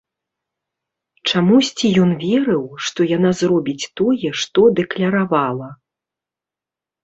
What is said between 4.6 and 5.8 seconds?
дакляравала.